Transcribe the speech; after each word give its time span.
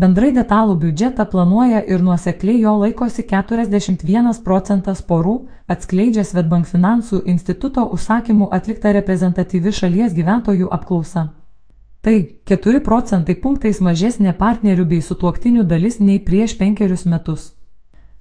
Bendrai 0.00 0.30
detalų 0.32 0.78
biudžetą 0.80 1.26
planuoja 1.28 1.80
ir 1.92 2.00
nuosekliai 2.00 2.60
jo 2.62 2.70
laikosi 2.80 3.20
41 3.28 4.38
procentas 4.44 5.02
porų, 5.04 5.34
atskleidžia 5.74 6.22
Svetbank 6.24 6.68
finansų 6.70 7.18
instituto 7.32 7.84
užsakymų 7.96 8.48
atlikta 8.58 8.94
reprezentatyvi 8.96 9.72
šalies 9.80 10.14
gyventojų 10.16 10.70
apklausa. 10.76 11.26
Tai 12.00 12.14
4 12.52 12.80
procentai 12.86 13.36
punktais 13.42 13.82
mažesnė 13.88 14.32
partnerių 14.38 14.86
bei 14.94 15.02
sutuoktinių 15.04 15.66
dalis 15.74 16.00
nei 16.00 16.16
prieš 16.30 16.56
penkerius 16.62 17.04
metus. 17.04 17.50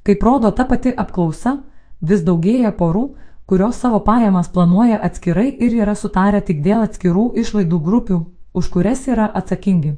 Kaip 0.04 0.27
rodo 0.27 0.52
ta 0.52 0.68
pati 0.68 0.91
apklausa, 1.05 1.61
vis 2.02 2.27
daugėja 2.27 2.73
porų, 2.75 3.05
kurios 3.46 3.80
savo 3.80 4.04
pajamas 4.11 4.52
planuoja 4.52 5.00
atskirai 5.00 5.48
ir 5.55 5.80
yra 5.80 5.96
sutarę 5.96 6.43
tik 6.43 6.59
dėl 6.68 6.84
atskirų 6.89 7.32
išlaidų 7.39 7.84
grupių, 7.88 8.21
už 8.52 8.71
kurias 8.75 9.07
yra 9.07 9.32
atsakingi. 9.32 9.96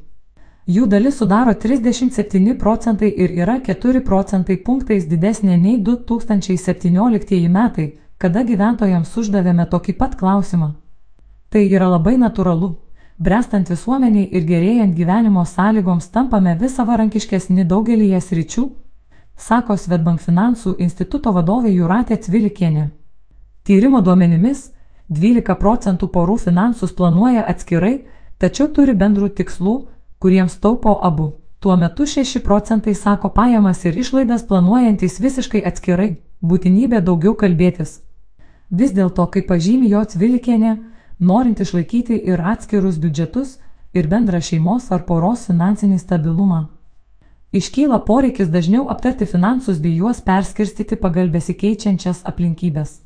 Jų 0.69 0.85
dalis 0.85 1.17
sudaro 1.17 1.55
37 1.57 2.53
procentai 2.57 3.09
ir 3.09 3.31
yra 3.33 3.57
4 3.65 4.03
procentai 4.05 4.59
punktais 4.61 5.07
didesnė 5.09 5.57
nei 5.57 5.79
2017 5.81 7.47
metai, 7.49 7.87
kada 8.21 8.43
gyventojams 8.45 9.15
uždavėme 9.17 9.65
tokį 9.71 9.95
pat 9.97 10.13
klausimą. 10.19 10.75
Tai 11.49 11.63
yra 11.65 11.87
labai 11.89 12.13
natūralu. 12.21 12.75
Brestant 13.17 13.69
visuomeniai 13.69 14.27
ir 14.31 14.45
gerėjant 14.45 14.93
gyvenimo 14.95 15.45
sąlygoms 15.45 16.07
tampame 16.13 16.53
vis 16.57 16.75
savarankiškesni 16.77 17.65
daugelįje 17.65 18.21
sričių, 18.21 18.63
sako 19.37 19.77
Svetbank 19.77 20.21
finansų 20.21 20.75
instituto 20.77 21.33
vadovė 21.33 21.73
Juratė 21.73 22.17
Cvilikienė. 22.21 22.89
Tyrimo 23.65 24.01
duomenimis 24.01 24.69
12 25.09 25.57
procentų 25.57 26.07
porų 26.13 26.37
finansus 26.45 26.93
planuoja 26.93 27.47
atskirai, 27.49 28.05
tačiau 28.37 28.69
turi 28.73 28.93
bendrų 28.93 29.29
tikslų, 29.41 29.75
kuriems 30.21 30.59
taupo 30.63 30.99
abu. 31.01 31.31
Tuo 31.59 31.75
metu 31.77 32.05
6 32.05 32.39
procentai 32.45 32.93
sako 32.95 33.29
pajamas 33.29 33.85
ir 33.85 33.97
išlaidas 33.97 34.45
planuojantys 34.49 35.19
visiškai 35.21 35.61
atskirai, 35.69 36.11
būtinybė 36.41 37.01
daugiau 37.07 37.33
kalbėtis. 37.41 37.99
Vis 38.69 38.93
dėlto, 38.97 39.25
kaip 39.33 39.49
pažymė 39.49 39.89
jo 39.91 40.03
Cvilikienė, 40.13 40.77
norint 41.19 41.59
išlaikyti 41.59 42.21
ir 42.31 42.41
atskirus 42.53 42.97
biudžetus, 43.03 43.57
ir 43.93 44.07
bendrą 44.07 44.39
šeimos 44.41 44.91
ar 44.95 45.03
poros 45.09 45.45
finansinį 45.49 45.99
stabilumą. 45.99 46.61
Iškyla 47.51 47.99
poreikis 48.07 48.49
dažniau 48.49 48.85
aptarti 48.93 49.27
finansus 49.27 49.81
bei 49.83 49.97
juos 49.97 50.21
perskirstyti 50.23 50.95
pagal 50.95 51.33
besikeičiančias 51.33 52.23
aplinkybės. 52.31 53.01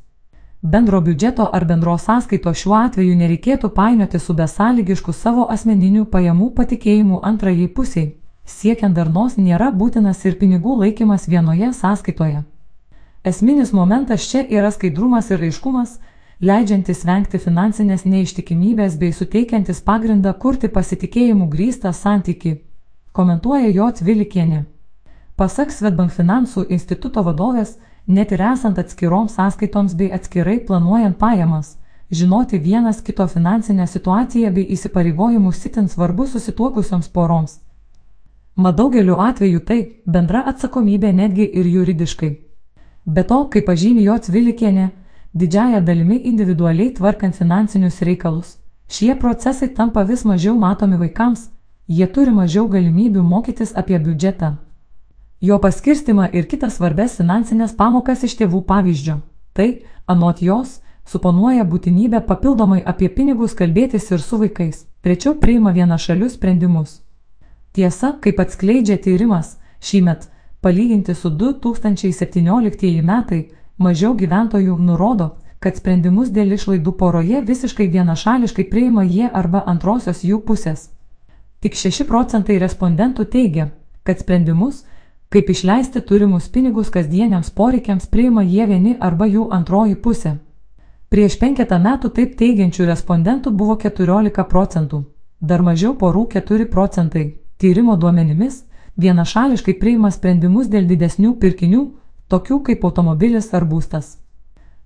Bendro 0.65 1.01
biudžeto 1.01 1.45
ar 1.53 1.63
bendros 1.69 2.07
sąskaitos 2.07 2.57
šiuo 2.57 2.73
atveju 2.79 3.15
nereikėtų 3.19 3.69
painioti 3.75 4.17
su 4.17 4.33
besąlygišku 4.33 5.13
savo 5.13 5.43
asmeninių 5.55 6.07
pajamų 6.09 6.47
patikėjimu 6.57 7.19
antrajai 7.29 7.67
pusiai. 7.75 8.07
Siekiant 8.53 8.97
darnos 8.97 9.35
nėra 9.37 9.67
būtinas 9.81 10.25
ir 10.25 10.39
pinigų 10.39 10.79
laikymas 10.79 11.27
vienoje 11.29 11.69
sąskaitoje. 11.81 12.41
Esminis 13.23 13.75
momentas 13.77 14.25
čia 14.31 14.41
yra 14.57 14.73
skaidrumas 14.73 15.29
ir 15.29 15.45
aiškumas, 15.45 15.99
leidžiantis 16.41 17.05
vengti 17.05 17.37
finansinės 17.45 18.09
neištikimybės 18.09 18.97
bei 18.97 19.13
suteikiantis 19.13 19.85
pagrindą 19.85 20.33
kurti 20.33 20.73
pasitikėjimų 20.79 21.45
grįstą 21.53 21.93
santyki, 21.93 22.57
komentuoja 23.13 23.69
jo 23.69 23.91
Tvilikienė. 24.01 24.65
Pasak 25.37 25.69
Svetbank 25.69 26.17
finansų 26.17 26.65
instituto 26.69 27.21
vadovės, 27.21 27.77
net 28.07 28.31
ir 28.31 28.41
esant 28.41 28.77
atskiroms 28.79 29.35
sąskaitoms 29.35 29.95
bei 29.95 30.11
atskirai 30.13 30.59
planuojant 30.67 31.17
pajamas, 31.17 31.77
žinoti 32.11 32.59
vienas 32.59 33.01
kito 33.01 33.27
finansinę 33.27 33.87
situaciją 33.87 34.51
bei 34.53 34.67
įsipareigojimus 34.75 35.61
sitin 35.61 35.87
svarbu 35.87 36.27
susituokusioms 36.27 37.07
poroms. 37.09 37.59
Mat 38.55 38.77
daugeliu 38.77 39.15
atveju 39.19 39.59
tai 39.59 39.79
bendra 40.05 40.43
atsakomybė 40.51 41.11
netgi 41.13 41.49
ir 41.59 41.65
juridiškai. 41.67 42.29
Be 43.05 43.23
to, 43.23 43.41
kaip 43.53 43.65
pažymė 43.67 44.05
jo 44.05 44.17
Cvilikienė, 44.17 44.89
didžiaja 45.33 45.81
dalimi 45.81 46.21
individualiai 46.29 46.93
tvarkant 46.93 47.35
finansinius 47.35 48.01
reikalus, 48.01 48.57
šie 48.87 49.15
procesai 49.19 49.67
tampa 49.67 50.03
vis 50.03 50.23
mažiau 50.25 50.55
matomi 50.55 50.97
vaikams, 50.97 51.49
jie 51.87 52.07
turi 52.07 52.31
mažiau 52.31 52.69
galimybių 52.69 53.21
mokytis 53.21 53.75
apie 53.75 53.99
biudžetą, 53.99 54.55
jo 55.45 55.59
paskirstimą 55.61 56.29
ir 56.33 56.47
kitas 56.51 56.77
svarbes 56.79 57.17
finansinės 57.19 57.75
pamokas 57.77 58.23
iš 58.27 58.37
tėvų 58.41 58.61
pavyzdžio. 58.69 59.19
Tai, 59.55 59.67
anot 60.07 60.41
jos, 60.41 60.79
suponuoja 61.05 61.65
būtinybę 61.69 62.21
papildomai 62.27 62.81
apie 62.93 63.09
pinigus 63.09 63.53
kalbėtis 63.59 64.09
ir 64.11 64.23
su 64.23 64.39
vaikais, 64.41 64.85
trečiau 65.05 65.35
priima 65.41 65.73
vienašalius 65.75 66.37
sprendimus. 66.39 67.01
Tiesa, 67.75 68.15
kaip 68.23 68.39
atskleidžia 68.39 68.97
tyrimas, 69.03 69.57
šįmet, 69.83 70.29
palyginti 70.63 71.13
su 71.13 71.29
2017 71.29 73.01
metai, 73.03 73.41
mažiau 73.77 74.15
gyventojų 74.15 74.77
nurodo, 74.79 75.35
kad 75.59 75.77
sprendimus 75.77 76.29
dėl 76.29 76.55
išlaidų 76.55 76.95
poroje 76.97 77.41
visiškai 77.45 77.87
vienašališkai 77.91 78.65
priima 78.71 79.03
jie 79.03 79.29
arba 79.29 79.63
antrosios 79.65 80.23
jų 80.23 80.41
pusės. 80.47 80.89
Tik 81.61 81.75
6 81.75 82.05
procentai 82.09 82.59
respondentų 82.61 83.25
teigia, 83.33 83.71
kad 84.05 84.19
sprendimus, 84.21 84.83
Kaip 85.29 85.49
išleisti 85.49 86.01
turimus 86.01 86.49
pinigus 86.49 86.89
kasdieniams 86.89 87.49
poreikiams 87.49 88.05
priima 88.07 88.43
jie 88.43 88.65
vieni 88.69 88.95
arba 88.99 89.25
jų 89.25 89.47
antroji 89.51 89.95
pusė. 89.95 90.37
Prieš 91.09 91.39
penketą 91.39 91.79
metų 91.79 92.09
taip 92.17 92.37
teigiančių 92.39 92.85
respondentų 92.89 93.51
buvo 93.51 93.75
14 93.81 94.45
procentų, 94.51 95.03
dar 95.39 95.61
mažiau 95.61 95.93
porų 95.97 96.27
4 96.33 96.69
procentai. 96.71 97.25
Tyrimo 97.57 97.95
duomenimis 97.97 98.63
vienašališkai 98.97 99.77
priima 99.79 100.11
sprendimus 100.11 100.67
dėl 100.67 100.87
didesnių 100.89 101.35
pirkinių, 101.39 101.83
tokių 102.27 102.61
kaip 102.69 102.85
automobilis 102.85 103.53
ar 103.53 103.65
būstas. 103.65 104.17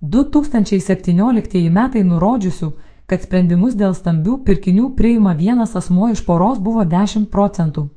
2017 0.00 1.70
metai 1.70 2.02
nurodžiusių, 2.04 2.72
kad 3.06 3.22
sprendimus 3.26 3.74
dėl 3.74 3.94
stambių 3.94 4.38
pirkinių 4.46 4.92
priima 4.96 5.34
vienas 5.34 5.74
asmuo 5.76 6.08
iš 6.14 6.22
poros 6.24 6.58
buvo 6.58 6.84
10 6.84 7.26
procentų. 7.30 7.88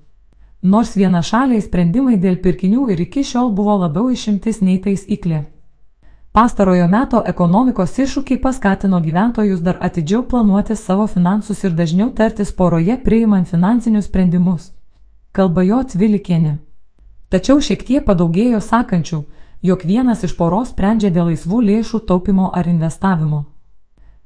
Nors 0.63 0.93
vienašaliai 0.95 1.59
sprendimai 1.59 2.15
dėl 2.23 2.37
pirkinių 2.43 2.85
ir 2.93 3.01
iki 3.03 3.23
šiol 3.27 3.49
buvo 3.51 3.73
labiau 3.81 4.07
išimtis 4.13 4.61
nei 4.63 4.77
taisyklė. 4.79 5.41
Pastarojo 6.31 6.85
meto 6.87 7.19
ekonomikos 7.27 7.97
iššūkiai 7.99 8.39
paskatino 8.45 9.01
gyventojus 9.03 9.59
dar 9.59 9.81
atidžiau 9.87 10.23
planuoti 10.23 10.77
savo 10.79 11.09
finansus 11.11 11.65
ir 11.67 11.75
dažniau 11.75 12.09
tartis 12.15 12.55
poroje 12.55 12.95
priimant 13.03 13.51
finansinius 13.51 14.07
sprendimus. 14.07 14.71
Kalba 15.35 15.67
jo 15.67 15.83
Tvilikienė. 15.83 16.55
Tačiau 17.29 17.59
šiek 17.59 17.83
tiek 17.83 18.07
padaugėjo 18.07 18.63
sakančių, 18.63 19.23
jog 19.67 19.83
vienas 19.83 20.23
iš 20.23 20.37
poros 20.39 20.71
sprendžia 20.71 21.11
dėl 21.11 21.33
laisvų 21.33 21.59
lėšų 21.69 22.05
taupimo 22.07 22.49
ar 22.55 22.71
investavimo. 22.71 23.45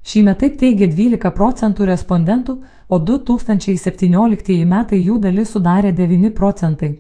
Šįmet 0.08 0.38
taip 0.40 0.54
teigia 0.56 0.88
12 0.88 1.34
procentų 1.36 1.86
respondentų, 1.90 2.54
o 2.88 3.00
2017 3.00 4.64
metai 4.66 5.00
jų 5.04 5.18
dalis 5.20 5.50
sudarė 5.52 5.92
9 5.92 6.30
procentai. 6.36 6.94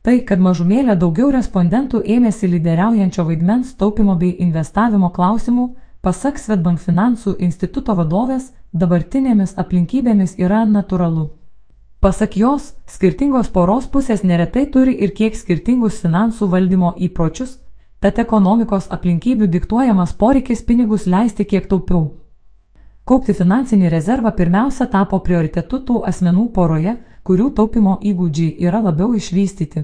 Tai, 0.00 0.14
kad 0.24 0.40
mažumėlė 0.40 0.94
daugiau 0.96 1.28
respondentų 1.34 2.00
ėmėsi 2.14 2.48
lyderiaujančio 2.48 3.26
vaidmens 3.28 3.74
taupimo 3.76 4.14
bei 4.16 4.30
investavimo 4.40 5.10
klausimų, 5.12 5.66
pasak 6.00 6.40
Svetbank 6.40 6.80
finansų 6.80 7.34
instituto 7.44 7.92
vadovės, 7.98 8.54
dabartinėmis 8.72 9.52
aplinkybėmis 9.60 10.38
yra 10.40 10.62
natūralu. 10.64 11.26
Pasak 12.00 12.38
jos, 12.40 12.70
skirtingos 12.88 13.52
poros 13.52 13.90
pusės 13.92 14.24
neretai 14.24 14.64
turi 14.72 14.96
ir 15.04 15.12
kiek 15.12 15.36
skirtingus 15.36 16.00
finansų 16.00 16.48
valdymo 16.48 16.94
įpročius, 16.96 17.58
tad 18.00 18.16
ekonomikos 18.24 18.88
aplinkybių 18.88 19.50
diktuojamas 19.58 20.16
poreikis 20.16 20.64
pinigus 20.64 21.04
leisti 21.04 21.44
kiek 21.44 21.68
taupiau. 21.68 22.19
Kaupti 23.10 23.34
finansinį 23.34 23.88
rezervą 23.90 24.30
pirmiausia 24.38 24.84
tapo 24.86 25.18
prioritetu 25.26 25.80
tų 25.86 26.02
asmenų 26.06 26.44
poroje, 26.54 26.92
kurių 27.26 27.48
taupimo 27.56 27.96
įgūdžiai 28.06 28.52
yra 28.68 28.78
labiau 28.84 29.16
išvystyti. 29.18 29.82